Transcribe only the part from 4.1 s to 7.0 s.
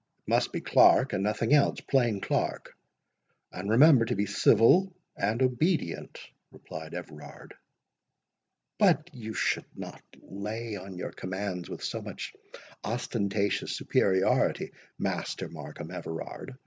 be civil and obedient," replied